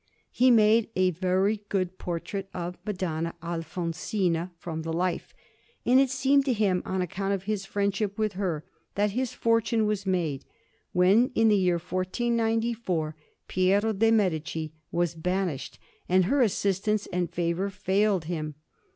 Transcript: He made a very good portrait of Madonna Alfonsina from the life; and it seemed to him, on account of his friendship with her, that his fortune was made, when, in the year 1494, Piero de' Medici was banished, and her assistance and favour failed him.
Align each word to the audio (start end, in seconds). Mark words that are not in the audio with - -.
He 0.31 0.49
made 0.49 0.89
a 0.95 1.11
very 1.11 1.63
good 1.69 1.99
portrait 1.99 2.49
of 2.55 2.75
Madonna 2.87 3.35
Alfonsina 3.43 4.49
from 4.57 4.81
the 4.81 4.91
life; 4.91 5.35
and 5.85 5.99
it 5.99 6.09
seemed 6.09 6.43
to 6.45 6.53
him, 6.53 6.81
on 6.87 7.03
account 7.03 7.35
of 7.35 7.43
his 7.43 7.67
friendship 7.67 8.17
with 8.17 8.33
her, 8.33 8.65
that 8.95 9.11
his 9.11 9.33
fortune 9.33 9.85
was 9.85 10.07
made, 10.07 10.43
when, 10.91 11.29
in 11.35 11.49
the 11.49 11.55
year 11.55 11.77
1494, 11.77 13.15
Piero 13.47 13.93
de' 13.93 14.09
Medici 14.09 14.73
was 14.91 15.13
banished, 15.13 15.77
and 16.09 16.25
her 16.25 16.41
assistance 16.41 17.05
and 17.13 17.31
favour 17.31 17.69
failed 17.69 18.25
him. 18.25 18.55